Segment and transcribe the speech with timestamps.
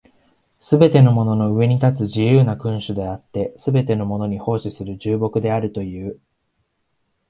[0.57, 6.19] すべてのものの上に立つ自由な君主であって、すべてのものに奉仕する従僕であるという。